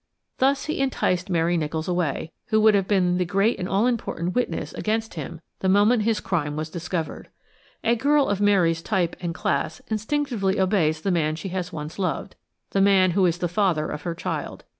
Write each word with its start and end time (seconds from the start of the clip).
Thus 0.39 0.65
he 0.65 0.79
enticed 0.81 1.29
Mary 1.29 1.57
Nicholls 1.57 1.87
away, 1.87 2.31
who 2.47 2.59
would 2.61 2.73
have 2.73 2.87
been 2.87 3.19
the 3.19 3.23
great 3.23 3.59
and 3.59 3.69
all 3.69 3.85
important 3.85 4.33
witness 4.33 4.73
against 4.73 5.13
him 5.13 5.41
the 5.59 5.69
moment 5.69 6.01
his 6.01 6.19
crime 6.19 6.55
was 6.55 6.71
discovered. 6.71 7.29
A 7.83 7.95
girl 7.95 8.27
of 8.27 8.41
Mary's 8.41 8.81
type 8.81 9.15
and 9.19 9.31
class 9.35 9.79
instinctively 9.89 10.59
obeys 10.59 11.01
the 11.01 11.11
man 11.11 11.35
she 11.35 11.49
has 11.49 11.71
once 11.71 11.99
loved, 11.99 12.35
the 12.71 12.81
man 12.81 13.11
who 13.11 13.27
is 13.27 13.37
the 13.37 13.47
father 13.47 13.89
of 13.91 14.01
her 14.01 14.15
child. 14.15 14.65